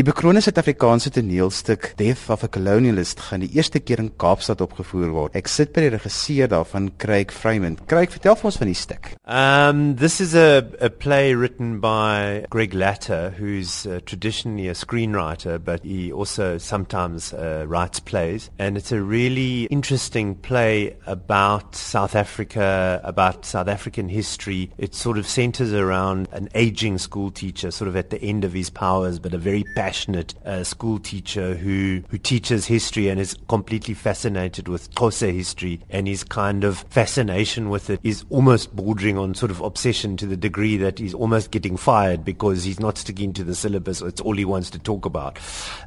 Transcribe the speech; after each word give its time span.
Die 0.00 0.04
bekroonde 0.04 0.40
Suid-Afrikaanse 0.40 1.10
toneelstuk 1.10 1.90
Death 1.98 2.30
of 2.30 2.42
a 2.42 2.48
Colonialist 2.48 3.20
gaan 3.20 3.42
die 3.44 3.50
eerste 3.52 3.82
keer 3.84 4.00
in 4.00 4.06
Kaapstad 4.16 4.62
opgevoer 4.64 5.10
word. 5.12 5.34
Ek 5.36 5.50
sit 5.52 5.74
by 5.76 5.82
die 5.84 5.90
regisseur 5.92 6.48
daarvan, 6.48 6.86
Craig 6.96 7.34
Freeman. 7.36 7.76
Craig, 7.84 8.08
vertel 8.14 8.38
vir 8.40 8.48
ons 8.48 8.56
van 8.62 8.70
die 8.70 8.78
stuk. 8.80 9.10
Um, 9.28 9.82
this 10.00 10.16
is 10.24 10.32
a, 10.32 10.64
a 10.80 10.88
play 10.88 11.34
written 11.36 11.82
by 11.84 12.46
Greg 12.48 12.72
Latter, 12.72 13.34
who's 13.36 13.84
uh, 13.84 13.98
traditionally 14.08 14.70
a 14.72 14.74
screenwriter, 14.78 15.58
but 15.62 15.84
he 15.84 16.08
also 16.10 16.56
sometimes 16.56 17.34
uh, 17.34 17.66
writes 17.68 18.00
plays. 18.00 18.48
And 18.56 18.80
it's 18.80 18.96
a 18.96 19.02
really 19.02 19.68
interesting 19.68 20.34
play 20.34 20.96
about 21.04 21.76
South 21.76 22.16
Africa, 22.16 23.02
about 23.04 23.44
South 23.44 23.68
African 23.68 24.08
history. 24.08 24.70
It 24.78 24.94
sort 24.94 25.18
of 25.18 25.26
centers 25.26 25.74
around 25.74 26.32
an 26.32 26.48
aging 26.54 26.96
school 26.96 27.30
teacher, 27.30 27.70
sort 27.70 27.88
of 27.88 27.96
at 27.96 28.08
the 28.08 28.22
end 28.24 28.46
of 28.46 28.54
his 28.54 28.70
powers, 28.70 29.18
but 29.18 29.34
a 29.34 29.38
very 29.38 29.62
passionate 29.74 29.89
uh, 30.44 30.64
school 30.64 30.98
teacher 30.98 31.54
who, 31.54 32.02
who 32.08 32.18
teaches 32.18 32.66
history 32.66 33.08
and 33.08 33.20
is 33.20 33.36
completely 33.48 33.94
fascinated 33.94 34.68
with 34.68 34.92
Xhosa 34.94 35.32
history. 35.32 35.80
And 35.90 36.06
his 36.06 36.24
kind 36.24 36.64
of 36.64 36.78
fascination 36.90 37.70
with 37.70 37.90
it 37.90 38.00
is 38.02 38.24
almost 38.30 38.74
bordering 38.74 39.18
on 39.18 39.34
sort 39.34 39.50
of 39.50 39.60
obsession 39.60 40.16
to 40.18 40.26
the 40.26 40.36
degree 40.36 40.76
that 40.78 40.98
he's 40.98 41.14
almost 41.14 41.50
getting 41.50 41.76
fired 41.76 42.24
because 42.24 42.64
he's 42.64 42.80
not 42.80 42.98
sticking 42.98 43.32
to 43.34 43.44
the 43.44 43.54
syllabus. 43.54 44.00
It's 44.02 44.20
all 44.20 44.36
he 44.36 44.44
wants 44.44 44.70
to 44.70 44.78
talk 44.78 45.04
about. 45.04 45.38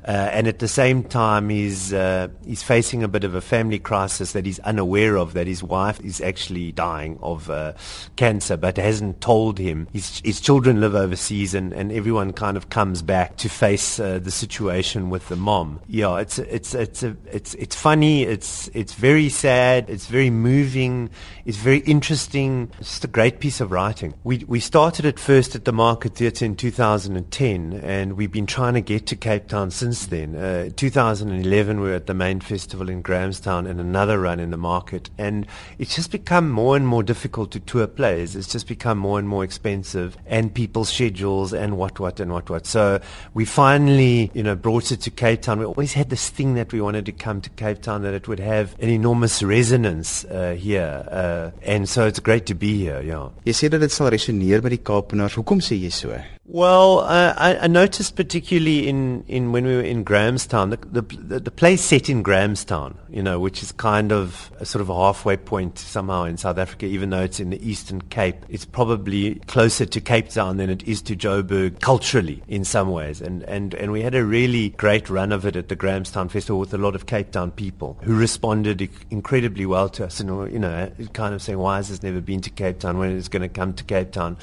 Uh, 0.07 0.29
and 0.31 0.47
at 0.47 0.59
the 0.59 0.67
same 0.67 1.03
time, 1.03 1.49
he's, 1.49 1.93
uh, 1.93 2.27
he's 2.45 2.63
facing 2.63 3.03
a 3.03 3.07
bit 3.07 3.23
of 3.23 3.35
a 3.35 3.41
family 3.41 3.79
crisis 3.79 4.33
that 4.33 4.45
he's 4.45 4.59
unaware 4.59 5.17
of, 5.17 5.33
that 5.33 5.47
his 5.47 5.63
wife 5.63 5.99
is 6.01 6.21
actually 6.21 6.71
dying 6.71 7.17
of 7.21 7.49
uh, 7.49 7.73
cancer, 8.15 8.57
but 8.57 8.77
hasn't 8.77 9.21
told 9.21 9.57
him. 9.57 9.87
His, 9.93 10.21
his 10.23 10.41
children 10.41 10.79
live 10.81 10.95
overseas, 10.95 11.53
and, 11.53 11.73
and 11.73 11.91
everyone 11.91 12.33
kind 12.33 12.57
of 12.57 12.69
comes 12.69 13.01
back 13.01 13.37
to 13.37 13.49
face 13.49 13.82
uh, 13.99 14.19
the 14.19 14.31
situation 14.31 15.09
with 15.09 15.27
the 15.29 15.35
mom. 15.35 15.79
Yeah, 15.87 16.17
it's 16.17 16.39
it's 16.39 16.73
it's 16.73 17.03
a, 17.03 17.15
it's 17.31 17.53
it's 17.55 17.75
funny. 17.75 18.23
It's 18.23 18.69
it's 18.73 18.93
very 18.93 19.29
sad. 19.29 19.89
It's 19.89 20.07
very 20.07 20.29
moving. 20.29 21.09
It's 21.45 21.57
very 21.57 21.79
interesting. 21.79 22.71
It's 22.79 22.89
just 22.89 23.05
a 23.05 23.07
great 23.07 23.39
piece 23.39 23.61
of 23.61 23.71
writing. 23.71 24.13
We 24.23 24.45
we 24.47 24.59
started 24.59 25.05
it 25.05 25.19
first 25.19 25.55
at 25.55 25.65
the 25.65 25.71
Market 25.71 26.15
Theatre 26.15 26.45
in 26.45 26.55
2010, 26.55 27.73
and 27.83 28.13
we've 28.13 28.31
been 28.31 28.45
trying 28.45 28.73
to 28.75 28.81
get 28.81 29.07
to 29.07 29.15
Cape 29.15 29.47
Town 29.47 29.71
since 29.71 30.05
then. 30.07 30.35
Uh, 30.35 30.69
2011, 30.75 31.79
we 31.79 31.89
were 31.89 31.95
at 31.95 32.07
the 32.07 32.13
main 32.13 32.39
festival 32.39 32.89
in 32.89 33.01
Grahamstown, 33.01 33.67
and 33.67 33.79
another 33.79 34.19
run 34.19 34.39
in 34.39 34.51
the 34.51 34.57
market, 34.57 35.09
and 35.17 35.45
it's 35.79 35.95
just 35.95 36.11
become 36.11 36.49
more 36.49 36.75
and 36.75 36.87
more 36.87 37.03
difficult 37.03 37.51
to 37.51 37.59
tour 37.59 37.87
plays. 37.87 38.35
It's 38.35 38.51
just 38.51 38.67
become 38.67 38.97
more 38.97 39.19
and 39.19 39.27
more 39.27 39.43
expensive, 39.43 40.17
and 40.25 40.53
people's 40.53 40.89
schedules 40.89 41.53
and 41.53 41.77
what 41.77 41.99
what 41.99 42.19
and 42.19 42.31
what 42.31 42.49
what. 42.49 42.65
So 42.65 42.99
we 43.33 43.45
finally, 43.73 44.29
you 44.35 44.43
know, 44.43 44.55
brought 44.55 44.91
it 44.91 45.01
to 45.01 45.09
Cape 45.09 45.41
Town. 45.41 45.57
We 45.57 45.65
always 45.65 45.93
had 45.93 46.09
this 46.11 46.29
thing 46.29 46.53
that 46.55 46.71
we 46.71 46.79
wanted 46.79 47.05
to 47.07 47.11
come 47.11 47.41
to 47.41 47.49
Cape 47.49 47.81
Town, 47.81 48.03
that 48.03 48.13
it 48.13 48.27
would 48.27 48.39
have 48.39 48.75
an 48.79 48.89
enormous 48.89 49.41
resonance 49.41 50.25
uh, 50.25 50.53
here, 50.53 51.03
uh, 51.09 51.49
and 51.63 51.89
so 51.89 52.05
it's 52.05 52.19
great 52.19 52.45
to 52.45 52.53
be 52.53 52.77
here. 52.77 53.01
Yeah. 53.01 53.31
Jy 53.47 53.55
sê 53.57 53.69
dat 53.73 53.81
dit 53.81 53.91
sal 53.91 54.11
resoneer 54.13 54.61
met 54.61 54.75
die 54.75 54.83
Kaapenaars. 54.91 55.39
Hoekom 55.39 55.63
sê 55.65 55.79
jy 55.79 55.89
so? 55.89 56.13
Well, 56.45 56.99
uh, 56.99 57.33
I, 57.37 57.55
I, 57.55 57.67
noticed 57.67 58.17
particularly 58.17 58.89
in, 58.89 59.23
in 59.29 59.53
when 59.53 59.65
we 59.65 59.75
were 59.75 59.81
in 59.81 60.03
Grahamstown, 60.03 60.71
the, 60.71 61.01
the, 61.01 61.39
the 61.39 61.51
place 61.51 61.81
set 61.81 62.09
in 62.09 62.21
Grahamstown, 62.21 62.97
you 63.09 63.23
know, 63.23 63.39
which 63.39 63.63
is 63.63 63.71
kind 63.71 64.11
of 64.11 64.51
a 64.59 64.65
sort 64.65 64.81
of 64.81 64.89
a 64.89 64.93
halfway 64.93 65.37
point 65.37 65.79
somehow 65.79 66.25
in 66.25 66.35
South 66.35 66.57
Africa, 66.57 66.85
even 66.85 67.11
though 67.11 67.21
it's 67.21 67.39
in 67.39 67.49
the 67.49 67.65
Eastern 67.65 68.01
Cape. 68.01 68.45
It's 68.49 68.65
probably 68.65 69.35
closer 69.47 69.85
to 69.85 70.01
Cape 70.01 70.27
Town 70.27 70.57
than 70.57 70.69
it 70.69 70.83
is 70.83 71.01
to 71.03 71.15
Joburg 71.15 71.79
culturally 71.79 72.43
in 72.49 72.65
some 72.65 72.91
ways. 72.91 73.21
And, 73.21 73.43
and, 73.43 73.73
and 73.75 73.93
we 73.93 74.01
had 74.01 74.13
a 74.13 74.25
really 74.25 74.71
great 74.71 75.09
run 75.09 75.31
of 75.31 75.45
it 75.45 75.55
at 75.55 75.69
the 75.69 75.77
Grahamstown 75.77 76.27
Festival 76.27 76.59
with 76.59 76.73
a 76.73 76.77
lot 76.77 76.93
of 76.93 77.05
Cape 77.05 77.31
Town 77.31 77.51
people 77.51 77.97
who 78.03 78.17
responded 78.17 78.89
incredibly 79.09 79.65
well 79.65 79.87
to 79.87 80.03
us 80.03 80.19
and, 80.19 80.51
you 80.51 80.59
know, 80.59 80.91
kind 81.13 81.33
of 81.33 81.41
saying, 81.41 81.57
why 81.57 81.77
has 81.77 81.87
this 81.87 82.03
never 82.03 82.19
been 82.19 82.41
to 82.41 82.49
Cape 82.49 82.79
Town 82.79 82.97
when 82.97 83.15
it's 83.17 83.29
going 83.29 83.43
to 83.43 83.47
come 83.47 83.73
to 83.75 83.85
Cape 83.85 84.11
Town? 84.11 84.35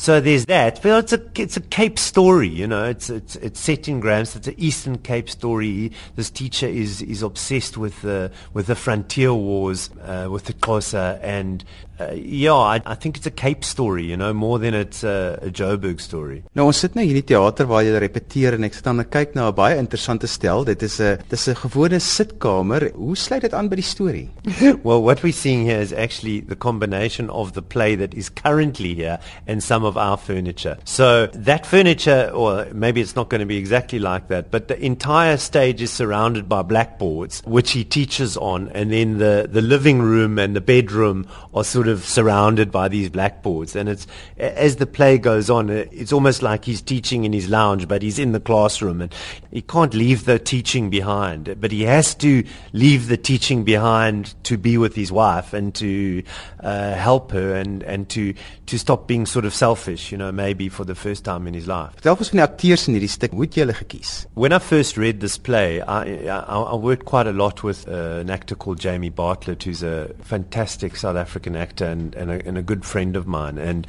So 0.00 0.18
there's 0.18 0.46
that. 0.46 0.80
But 0.82 1.12
it's 1.12 1.12
a 1.12 1.18
it's 1.50 1.56
a 1.56 1.60
Cape 1.62 1.98
story, 1.98 2.46
you 2.46 2.68
know. 2.68 2.84
It's 2.84 3.10
it's 3.10 3.34
it's 3.34 3.58
set 3.58 3.88
in 3.88 3.98
Grams. 3.98 4.36
It's 4.36 4.46
an 4.46 4.54
Eastern 4.56 4.98
Cape 4.98 5.28
story. 5.28 5.90
This 6.14 6.30
teacher 6.30 6.68
is 6.68 7.02
is 7.02 7.24
obsessed 7.24 7.76
with 7.76 8.02
the 8.02 8.30
with 8.52 8.68
the 8.68 8.76
frontier 8.76 9.34
wars 9.34 9.90
uh, 10.04 10.28
with 10.30 10.44
the 10.44 10.52
Xhosa 10.52 11.18
and 11.24 11.64
uh, 12.00 12.12
yeah, 12.14 12.54
I, 12.54 12.80
I 12.86 12.94
think 12.94 13.16
it's 13.16 13.26
a 13.26 13.30
Cape 13.30 13.64
story, 13.64 14.04
you 14.04 14.16
know, 14.16 14.32
more 14.32 14.58
than 14.58 14.74
it's 14.74 15.04
a, 15.04 15.38
a 15.42 15.50
Joburg 15.50 16.00
story. 16.00 16.42
Nou 16.56 16.66
ons 16.70 16.80
sit 16.82 16.96
nou 16.96 17.04
hier 17.04 17.14
in 17.14 17.20
die 17.20 17.28
teater 17.34 17.68
waar 17.70 17.84
jy 17.84 17.98
repeteer 18.00 18.56
en 18.56 18.66
ek 18.66 18.78
sit 18.78 18.86
dan 18.88 19.02
kyk 19.04 19.34
na 19.36 19.48
'n 19.50 19.56
baie 19.56 19.76
interessante 19.78 20.28
stel. 20.30 20.64
Dit 20.64 20.82
is 20.82 21.00
'n 21.00 21.18
dis 21.28 21.48
'n 21.48 21.56
gewone 21.62 22.00
sitkamer. 22.00 22.90
Hoe 22.94 23.16
sluit 23.16 23.42
dit 23.42 23.54
aan 23.54 23.68
by 23.68 23.76
die 23.76 23.86
storie? 23.86 24.28
well, 24.86 25.02
what 25.02 25.22
we're 25.22 25.32
seeing 25.32 25.64
here 25.66 25.80
is 25.80 25.92
actually 25.92 26.40
the 26.40 26.56
combination 26.56 27.30
of 27.30 27.52
the 27.52 27.62
play 27.62 27.96
that 27.96 28.14
is 28.14 28.28
currently 28.28 28.94
here 28.94 29.18
and 29.46 29.62
some 29.62 29.84
of 29.84 29.96
our 29.96 30.16
furniture. 30.16 30.76
So 30.84 31.26
that 31.34 31.66
furniture, 31.66 32.30
or 32.32 32.66
maybe 32.72 33.00
it's 33.00 33.16
not 33.16 33.28
going 33.28 33.40
to 33.40 33.46
be 33.46 33.58
exactly 33.58 33.98
like 33.98 34.28
that, 34.28 34.50
but 34.50 34.68
the 34.68 34.78
entire 34.78 35.36
stage 35.36 35.82
is 35.82 35.92
surrounded 35.92 36.48
by 36.48 36.62
blackboards, 36.62 37.42
which 37.44 37.72
he 37.72 37.84
teaches 37.84 38.36
on, 38.36 38.70
and 38.74 38.90
then 38.90 39.18
the, 39.18 39.48
the 39.50 39.62
living 39.62 40.00
room 40.00 40.38
and 40.38 40.54
the 40.54 40.60
bedroom 40.60 41.26
are 41.54 41.64
sort 41.64 41.88
of 41.88 41.89
surrounded 41.98 42.70
by 42.70 42.88
these 42.88 43.10
blackboards. 43.10 43.76
And 43.76 43.88
it's 43.88 44.06
as 44.38 44.76
the 44.76 44.86
play 44.86 45.18
goes 45.18 45.50
on, 45.50 45.70
it's 45.70 46.12
almost 46.12 46.42
like 46.42 46.64
he's 46.64 46.82
teaching 46.82 47.24
in 47.24 47.32
his 47.32 47.48
lounge, 47.48 47.88
but 47.88 48.02
he's 48.02 48.18
in 48.18 48.32
the 48.32 48.40
classroom, 48.40 49.00
and 49.02 49.14
he 49.50 49.62
can't 49.62 49.94
leave 49.94 50.24
the 50.24 50.38
teaching 50.38 50.90
behind. 50.90 51.60
But 51.60 51.72
he 51.72 51.82
has 51.82 52.14
to 52.16 52.44
leave 52.72 53.08
the 53.08 53.16
teaching 53.16 53.64
behind 53.64 54.34
to 54.44 54.56
be 54.56 54.78
with 54.78 54.94
his 54.94 55.12
wife 55.12 55.52
and 55.52 55.74
to 55.76 56.22
uh, 56.60 56.94
help 56.94 57.32
her 57.32 57.54
and, 57.54 57.82
and 57.82 58.08
to 58.10 58.34
to 58.66 58.78
stop 58.78 59.08
being 59.08 59.26
sort 59.26 59.44
of 59.44 59.52
selfish, 59.52 60.12
you 60.12 60.18
know, 60.18 60.30
maybe 60.30 60.68
for 60.68 60.84
the 60.84 60.94
first 60.94 61.24
time 61.24 61.48
in 61.48 61.54
his 61.54 61.66
life. 61.66 61.90
Vertel 61.98 62.14
ons 62.14 62.28
van 62.30 62.38
die 62.38 62.44
akteurs 62.44 62.86
in 62.86 62.94
hierdie 62.94 63.10
stuk. 63.10 63.32
Hoe 63.34 63.42
het 63.42 63.56
jy 63.58 63.64
hulle 63.64 63.74
gekies? 63.74 64.12
When 64.38 64.54
I 64.54 64.60
first 64.62 64.96
read 65.00 65.18
this 65.24 65.36
play, 65.38 65.80
I, 65.80 66.28
I, 66.30 66.38
I 66.38 66.76
worked 66.78 67.04
quite 67.04 67.26
a 67.26 67.34
lot 67.34 67.64
with 67.64 67.88
uh, 67.88 68.20
an 68.22 68.30
actor 68.30 68.54
called 68.54 68.78
Jamie 68.78 69.10
Bartlett, 69.10 69.64
who's 69.64 69.82
a 69.82 70.14
fantastic 70.22 70.94
South 70.96 71.16
African 71.16 71.56
actor 71.56 71.79
and, 71.80 72.14
and, 72.14 72.30
a, 72.30 72.46
and 72.46 72.58
a 72.58 72.62
good 72.62 72.84
friend 72.84 73.16
of 73.16 73.26
mine. 73.26 73.58
And 73.58 73.86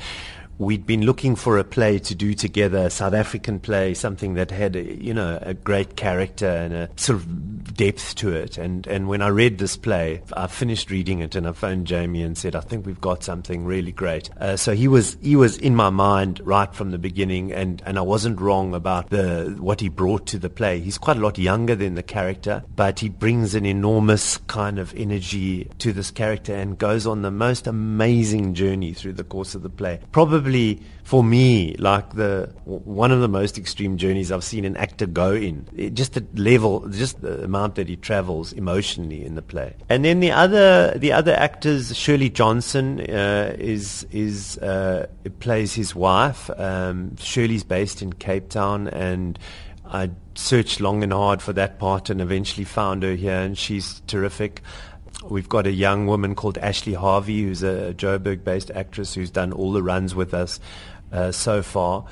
we'd 0.58 0.86
been 0.86 1.06
looking 1.06 1.36
for 1.36 1.58
a 1.58 1.64
play 1.64 1.98
to 1.98 2.14
do 2.14 2.34
together, 2.34 2.86
a 2.86 2.90
South 2.90 3.14
African 3.14 3.60
play, 3.60 3.94
something 3.96 4.36
that 4.36 4.52
had, 4.52 4.76
you 4.76 5.14
know, 5.14 5.40
a 5.42 5.54
great 5.54 5.96
character 5.96 6.48
and 6.48 6.74
a 6.74 6.90
sort 6.98 7.18
of 7.18 7.51
depth 7.64 8.16
to 8.16 8.32
it. 8.34 8.58
And, 8.58 8.88
and 8.88 9.08
when 9.08 9.22
I 9.22 9.28
read 9.28 9.58
this 9.58 9.78
play, 9.78 10.22
I 10.34 10.48
finished 10.48 10.90
reading 10.90 11.20
it 11.20 11.36
and 11.36 11.48
I 11.48 11.52
phoned 11.52 11.88
Jamie 11.88 12.24
and 12.24 12.38
said, 12.38 12.56
I 12.56 12.62
think 12.62 12.86
we've 12.86 13.02
got 13.02 13.24
something 13.24 13.66
really 13.66 13.92
great. 13.92 14.30
Uh, 14.38 14.58
so 14.58 14.74
he 14.74 14.88
was, 14.88 15.18
he 15.22 15.36
was 15.36 15.58
in 15.58 15.76
my 15.76 15.90
mind 15.90 16.42
right 16.44 16.74
from 16.74 16.92
the 16.92 16.98
beginning 16.98 17.52
and, 17.52 17.82
and 17.86 17.98
I 17.98 18.02
wasn't 18.02 18.40
wrong 18.40 18.74
about 18.74 19.10
the, 19.10 19.56
what 19.60 19.80
he 19.80 19.90
brought 19.90 20.28
to 20.28 20.40
the 20.40 20.50
play. 20.50 20.80
He's 20.80 20.98
quite 20.98 21.18
a 21.18 21.22
lot 21.22 21.38
younger 21.38 21.76
than 21.76 21.96
the 21.96 22.04
character, 22.04 22.64
but 22.76 23.00
he 23.00 23.10
brings 23.10 23.56
an 23.56 23.66
enormous 23.66 24.38
kind 24.48 24.80
of 24.80 24.94
energy 24.96 25.70
to 25.80 25.94
this 25.94 26.12
character 26.12 26.54
and 26.56 26.78
goes 26.78 27.06
on 27.08 27.22
the 27.22 27.32
most 27.32 27.68
amazing 27.68 28.54
journey 28.54 28.94
through 28.94 29.14
the 29.14 29.24
course 29.24 29.56
of 29.56 29.64
the 29.64 29.70
play. 29.70 30.00
Probably 30.12 30.82
for 31.04 31.24
me 31.24 31.76
like 31.78 32.16
the 32.16 32.50
one 32.64 33.12
of 33.12 33.22
the 33.22 33.28
most 33.28 33.58
extreme 33.58 33.98
journeys 33.98 34.32
I've 34.32 34.44
seen 34.44 34.66
an 34.66 34.78
actor 34.78 35.06
go 35.06 35.34
in. 35.34 35.68
It, 35.76 35.94
just 35.94 36.14
the 36.14 36.26
level, 36.36 36.88
just 36.88 37.22
the 37.22 37.48
amount 37.52 37.76
that 37.76 37.88
he 37.90 37.98
travels 37.98 38.54
emotionally 38.54 39.22
in 39.28 39.36
the 39.36 39.42
play. 39.42 39.76
And 39.90 40.04
then 40.06 40.22
the 40.22 40.32
other 40.32 40.94
the 41.06 41.12
other 41.20 41.36
actors, 41.48 41.96
Shirley 41.96 42.30
Johnson 42.30 42.86
uh, 43.02 43.56
is 43.60 44.08
is 44.12 44.58
uh, 44.58 45.08
plays 45.40 45.76
his 45.76 45.94
wife. 45.94 46.50
Um, 46.58 47.16
Shirley's 47.18 47.66
based 47.66 48.02
in 48.02 48.14
Cape 48.14 48.48
Town 48.50 48.88
and. 48.88 49.38
I 49.94 50.10
searched 50.36 50.80
long 50.80 51.04
and 51.04 51.12
hard 51.12 51.42
for 51.42 51.54
that 51.54 51.78
part 51.78 52.10
and 52.10 52.22
eventually 52.22 52.64
found 52.64 53.04
her 53.04 53.14
here, 53.14 53.42
and 53.46 53.58
she's 53.58 54.02
terrific. 54.08 54.62
We've 55.30 55.50
got 55.50 55.68
a 55.68 55.72
young 55.72 56.08
woman 56.08 56.34
called 56.34 56.58
Ashley 56.58 56.94
Harvey, 56.94 57.44
who's 57.44 57.62
a 57.62 57.94
Joburg-based 57.94 58.72
actress 58.72 59.14
who's 59.14 59.30
done 59.32 59.52
all 59.52 59.74
the 59.74 59.84
runs 59.84 60.16
with 60.16 60.34
us 60.34 60.62
uh, 61.12 61.34
so 61.34 61.62
far. 61.62 62.06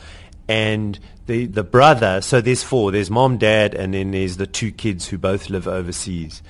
And 0.50 1.00
the 1.30 1.46
the 1.46 1.64
brother, 1.64 2.22
so 2.22 2.42
there's 2.42 2.64
four. 2.64 2.92
There's 2.92 3.12
mom, 3.12 3.38
dad, 3.38 3.76
and 3.76 3.94
then 3.94 4.12
there's 4.12 4.38
the 4.38 4.48
two 4.48 4.72
kids 4.72 5.08
who 5.08 5.18
both 5.18 5.50
live 5.50 5.68
overseas. 5.68 6.42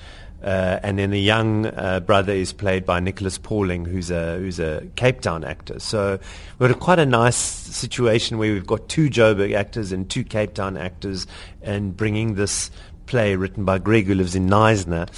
Uh, 0.42 0.80
and 0.82 0.98
then 0.98 1.10
the 1.10 1.20
young 1.20 1.66
uh, 1.66 2.00
brother 2.00 2.32
is 2.32 2.54
played 2.54 2.86
by 2.86 2.98
Nicholas 2.98 3.36
Pauling, 3.36 3.84
who's 3.84 4.10
a 4.10 4.38
who's 4.38 4.58
a 4.58 4.86
Cape 4.96 5.20
Town 5.20 5.44
actor. 5.44 5.78
So 5.78 6.18
we're 6.58 6.72
quite 6.72 6.98
a 6.98 7.04
nice 7.04 7.36
situation 7.36 8.38
where 8.38 8.50
we've 8.54 8.66
got 8.66 8.88
two 8.88 9.10
Joburg 9.10 9.54
actors 9.54 9.92
and 9.92 10.08
two 10.08 10.24
Cape 10.24 10.54
Town 10.54 10.78
actors, 10.78 11.26
and 11.60 11.94
bringing 11.94 12.36
this 12.36 12.70
play 13.04 13.36
written 13.36 13.66
by 13.66 13.76
Greg, 13.76 14.06
who 14.06 14.14
lives 14.14 14.34
in 14.34 14.48
Knysna. 14.48 15.10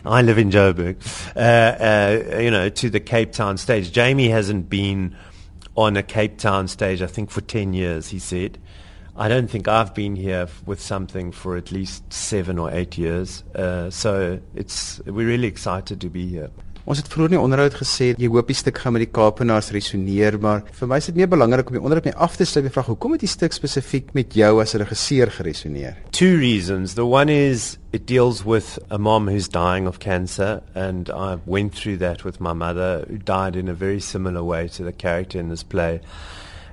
I 0.06 0.22
live 0.22 0.38
in 0.38 0.50
Joburg. 0.50 0.96
Uh, 1.36 2.38
uh, 2.38 2.38
you 2.40 2.50
know, 2.50 2.70
to 2.70 2.88
the 2.88 3.00
Cape 3.00 3.32
Town 3.32 3.58
stage. 3.58 3.92
Jamie 3.92 4.30
hasn't 4.30 4.70
been 4.70 5.14
on 5.76 5.96
a 5.96 6.02
Cape 6.02 6.38
Town 6.38 6.68
stage, 6.68 7.02
I 7.02 7.06
think, 7.06 7.30
for 7.30 7.40
10 7.40 7.72
years, 7.72 8.08
he 8.08 8.18
said. 8.18 8.58
I 9.14 9.28
don't 9.28 9.48
think 9.48 9.68
I've 9.68 9.94
been 9.94 10.16
here 10.16 10.48
with 10.64 10.80
something 10.80 11.32
for 11.32 11.56
at 11.56 11.70
least 11.70 12.10
seven 12.12 12.58
or 12.58 12.70
eight 12.70 12.96
years. 12.96 13.44
Uh, 13.54 13.90
so 13.90 14.40
it's 14.54 15.00
we're 15.04 15.26
really 15.26 15.48
excited 15.48 16.00
to 16.00 16.08
be 16.08 16.26
here. 16.26 16.50
Ons 16.82 16.98
het 16.98 17.06
vroeër 17.06 17.30
in 17.30 17.36
die 17.36 17.42
onderhoud 17.44 17.76
gesê 17.78 18.08
jy 18.18 18.26
hoop 18.26 18.48
die 18.50 18.56
stuk 18.58 18.80
gaan 18.82 18.96
met 18.96 19.04
die 19.04 19.12
Kaapenaars 19.14 19.68
resoneer, 19.70 20.34
maar 20.42 20.64
vir 20.74 20.88
my 20.90 20.96
is 20.98 21.06
dit 21.12 21.20
meer 21.20 21.28
belangrik 21.30 21.68
om 21.70 21.76
die 21.76 21.82
onderhoud 21.82 22.08
mee 22.08 22.16
af 22.26 22.34
te 22.34 22.44
sluit 22.44 22.64
met 22.64 22.72
'n 22.72 22.74
vraag: 22.74 22.90
Hoekom 22.90 23.12
het 23.12 23.20
die 23.22 23.30
stuk 23.30 23.52
spesifiek 23.54 24.10
met 24.14 24.34
jou 24.34 24.60
as 24.60 24.74
'n 24.74 24.82
regisseur 24.82 25.30
geresoneer? 25.30 25.96
Two 26.10 26.34
reasons. 26.36 26.94
The 26.94 27.04
one 27.04 27.30
is 27.30 27.78
it 27.92 28.06
deals 28.06 28.42
with 28.44 28.80
a 28.90 28.98
mom 28.98 29.28
who's 29.28 29.48
dying 29.48 29.86
of 29.86 29.98
cancer, 29.98 30.60
and 30.74 31.08
I 31.08 31.38
went 31.46 31.74
through 31.74 31.98
that 31.98 32.24
with 32.24 32.40
my 32.40 32.52
mother, 32.52 33.04
who 33.08 33.18
died 33.18 33.54
in 33.54 33.68
a 33.68 33.74
very 33.74 34.00
similar 34.00 34.42
way 34.42 34.68
to 34.68 34.82
the 34.82 34.92
character 34.92 35.38
in 35.38 35.50
this 35.50 35.62
play. 35.62 36.00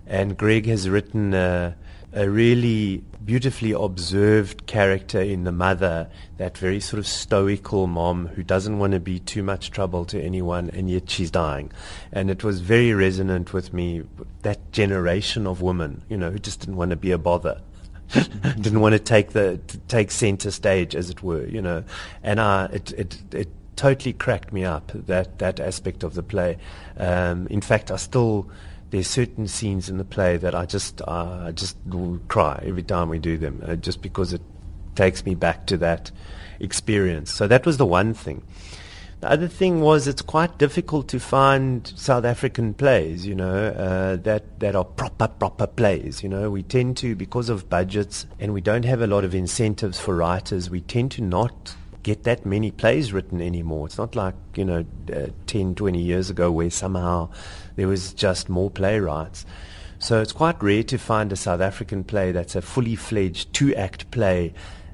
And 0.10 0.38
Greg 0.38 0.66
has 0.66 0.90
written 0.90 1.36
a, 1.36 1.76
a 2.14 2.30
really 2.30 3.04
beautifully 3.24 3.72
observed 3.72 4.66
character 4.66 5.22
in 5.22 5.44
the 5.44 5.52
mother, 5.52 6.10
that 6.38 6.58
very 6.58 6.80
sort 6.80 7.00
of 7.00 7.06
stoical 7.06 7.86
mom 7.86 8.28
who 8.28 8.42
doesn't 8.42 8.80
want 8.80 8.94
to 8.94 9.00
be 9.00 9.20
too 9.20 9.44
much 9.44 9.72
trouble 9.72 10.06
to 10.06 10.22
anyone, 10.22 10.70
and 10.72 10.90
yet 10.90 11.10
she's 11.10 11.30
dying. 11.30 11.72
And 12.12 12.30
it 12.30 12.44
was 12.44 12.62
very 12.62 12.94
resonant 12.94 13.54
with 13.54 13.74
me, 13.74 14.04
that 14.42 14.72
generation 14.72 15.46
of 15.46 15.62
women, 15.62 16.02
you 16.10 16.18
know, 16.18 16.32
who 16.32 16.40
just 16.40 16.62
didn't 16.62 16.78
want 16.78 16.92
to 16.92 16.98
be 16.98 17.12
a 17.12 17.18
bother. 17.18 17.62
didn't 18.12 18.80
want 18.80 18.94
to 18.94 19.00
take 19.00 19.34
the 19.34 19.60
to 19.68 19.78
take 19.82 20.10
center 20.10 20.50
stage, 20.50 20.96
as 20.96 21.12
it 21.12 21.22
were, 21.22 21.46
you 21.46 21.62
know, 21.62 21.84
and 22.24 22.40
I, 22.40 22.66
it, 22.66 22.92
it, 22.94 23.22
it 23.32 23.50
totally 23.76 24.14
cracked 24.14 24.52
me 24.52 24.66
up 24.66 24.92
that 24.94 25.38
that 25.38 25.60
aspect 25.60 26.04
of 26.04 26.16
the 26.16 26.24
play. 26.24 26.58
Um, 26.98 27.46
in 27.52 27.62
fact, 27.62 27.92
I 27.92 27.98
still 27.98 28.50
there's 28.92 29.08
certain 29.08 29.48
scenes 29.48 29.90
in 29.90 29.98
the 29.98 30.06
play 30.06 30.38
that 30.38 30.56
I 30.56 30.66
just 30.66 31.02
I 31.08 31.52
just 31.52 31.78
cry 32.28 32.64
every 32.66 32.84
time 32.84 33.10
we 33.10 33.20
do 33.20 33.38
them, 33.38 33.62
uh, 33.66 33.76
just 33.76 34.02
because 34.02 34.34
it 34.34 34.42
takes 34.96 35.26
me 35.26 35.36
back 35.36 35.68
to 35.68 35.78
that 35.78 36.12
experience. 36.60 37.32
So 37.32 37.48
that 37.48 37.66
was 37.66 37.78
the 37.78 37.86
one 37.86 38.14
thing. 38.14 38.44
The 39.22 39.30
other 39.30 39.48
thing 39.50 39.82
was 39.82 40.08
it's 40.08 40.22
quite 40.22 40.58
difficult 40.58 41.10
to 41.10 41.20
find 41.20 41.86
South 41.98 42.24
African 42.24 42.74
plays, 42.74 43.28
you 43.28 43.36
know, 43.36 43.68
uh, 43.68 44.16
that 44.18 44.60
that 44.60 44.76
are 44.76 44.86
proper 44.86 45.28
proper 45.28 45.68
plays. 45.68 46.24
You 46.24 46.30
know, 46.30 46.50
we 46.50 46.64
tend 46.64 46.98
to 46.98 47.16
because 47.16 47.50
of 47.50 47.70
budgets 47.70 48.26
and 48.40 48.54
we 48.54 48.62
don't 48.62 48.86
have 48.86 49.02
a 49.02 49.08
lot 49.08 49.26
of 49.26 49.36
incentives 49.36 50.00
for 50.00 50.16
writers. 50.16 50.70
We 50.70 50.82
tend 50.82 51.12
to 51.12 51.22
not 51.22 51.76
get 52.04 52.24
that 52.24 52.46
many 52.46 52.72
plays 52.72 53.12
written 53.12 53.42
anymore. 53.42 53.88
It's 53.88 53.98
not 53.98 54.16
like, 54.16 54.36
you 54.56 54.66
know, 54.66 54.86
uh, 55.14 55.28
10, 55.48 55.76
20 55.76 56.00
years 56.00 56.30
ago 56.30 56.52
where 56.52 56.70
somehow 56.70 57.30
there 57.76 57.88
was 57.88 58.14
just 58.14 58.50
more 58.50 58.70
playwrights. 58.70 59.46
So 60.00 60.22
it's 60.22 60.32
quite 60.32 60.62
rare 60.64 60.84
to 60.84 60.98
find 60.98 61.32
a 61.32 61.36
South 61.36 61.60
African 61.60 62.04
play 62.04 62.32
that's 62.32 62.56
a 62.56 62.62
fully 62.62 62.96
fledged 62.96 63.54
two 63.54 63.76
act 63.76 64.10
play 64.12 64.54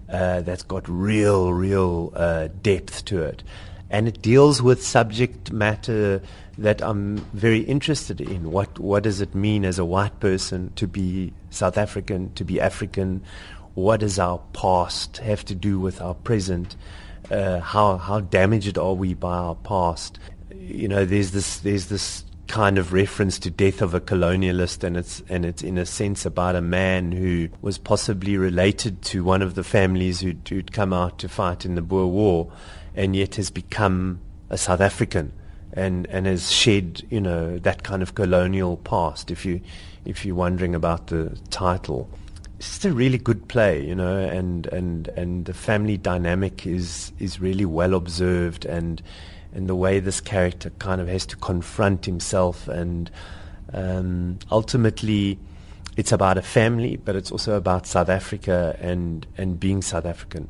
uh, 0.10 0.42
that's 0.42 0.63
got 0.63 0.88
real, 0.88 1.54
real 1.54 2.12
uh, 2.16 2.50
depth 2.62 3.06
to 3.06 3.22
it. 3.22 3.44
And 3.90 4.07
it 4.07 4.22
deals 4.22 4.63
with 4.63 4.84
subject 4.84 5.52
matter 5.52 6.22
that 6.57 6.81
I'm 6.81 7.18
very 7.34 7.60
interested 7.60 8.19
in. 8.19 8.52
What, 8.52 8.80
what 8.80 9.04
does 9.04 9.22
it 9.22 9.36
mean 9.36 9.63
as 9.63 9.78
a 9.78 9.86
white 9.86 10.19
person 10.19 10.72
to 10.75 10.88
be 10.88 11.34
South 11.52 11.78
African, 11.78 12.34
to 12.34 12.44
be 12.44 12.60
African? 12.60 13.22
What 13.75 14.00
does 14.00 14.18
our 14.18 14.39
past 14.54 15.18
have 15.18 15.45
to 15.45 15.56
do 15.56 15.80
with 15.80 16.01
our 16.01 16.16
present? 16.16 16.75
Uh, 17.30 17.60
how 17.60 17.98
how 17.98 18.22
damaged 18.22 18.77
are 18.77 18.94
we 18.94 19.13
by 19.13 19.36
our 19.36 19.56
past? 19.56 20.18
You 20.54 20.88
know, 20.88 21.06
there's 21.06 21.31
this 21.31 21.60
there's 21.60 21.88
this 21.88 22.25
kind 22.48 22.77
of 22.77 22.94
reference 22.94 23.39
to 23.39 23.50
death 23.50 23.81
of 23.81 23.94
a 23.94 24.00
colonialist 24.00 24.83
and 24.83 24.98
it's 24.98 25.24
and 25.30 25.45
it's 25.45 25.63
in 25.63 25.77
a 25.77 25.86
sense 25.86 26.25
about 26.25 26.56
a 26.56 26.62
man 26.62 27.12
who 27.12 27.50
was 27.62 27.77
possibly 27.77 28.38
related 28.38 29.01
to 29.01 29.24
one 29.24 29.42
of 29.42 29.56
the 29.56 29.63
families 29.63 30.21
who'd, 30.21 30.48
who'd 30.48 30.71
come 30.71 30.94
out 30.94 31.18
to 31.18 31.28
fight 31.28 31.66
in 31.66 31.75
the 31.75 31.81
Boer 31.81 32.07
War 32.07 32.51
and 32.95 33.16
yet 33.16 33.36
has 33.36 33.50
become 33.50 34.19
a 34.50 34.57
South 34.57 34.80
African 34.80 35.33
and 35.74 36.06
and 36.07 36.28
has 36.28 36.51
shed 36.51 37.04
you 37.10 37.19
know 37.19 37.57
that 37.60 37.83
kind 37.83 38.04
of 38.04 38.13
colonial 38.16 38.78
past 38.78 39.31
if 39.31 39.44
you 39.44 39.60
if 40.06 40.24
you're 40.24 40.36
wondering 40.36 40.75
about 40.75 41.07
the 41.07 41.36
title 41.50 42.07
it's 42.57 42.68
just 42.68 42.86
a 42.86 42.94
really 42.94 43.18
good 43.18 43.48
play, 43.48 43.86
you 43.86 43.96
know, 43.96 44.18
and, 44.18 44.68
and, 44.68 45.07
and 45.10 45.46
the 45.46 45.54
family 45.54 45.98
dynamic 45.98 46.66
is, 46.66 47.12
is 47.19 47.40
really 47.42 47.66
well 47.66 47.94
observed 47.94 48.66
and, 48.66 49.02
and 49.54 49.68
the 49.68 49.75
way 49.75 50.00
this 50.00 50.22
character 50.22 50.69
kind 50.80 51.02
of 51.02 51.07
has 51.07 51.25
to 51.28 51.36
confront 51.36 52.06
himself 52.06 52.68
and 52.68 53.12
um, 53.74 54.40
ultimately 54.52 55.38
it's 55.98 56.12
about 56.12 56.38
a 56.38 56.42
family, 56.42 56.98
but 56.98 57.16
it's 57.16 57.31
also 57.31 57.56
about 57.56 57.88
South 57.88 58.10
Africa 58.10 58.78
and, 58.81 59.25
and 59.38 59.60
being 59.60 59.81
South 59.81 60.06
African. 60.06 60.50